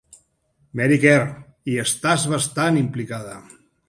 Mary 0.79 0.95
Kerr, 1.03 1.27
hi 1.73 1.77
estàs 1.83 2.25
bastant 2.33 2.81
implicada. 2.81 3.37